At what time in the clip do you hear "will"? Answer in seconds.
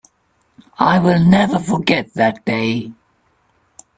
0.97-1.19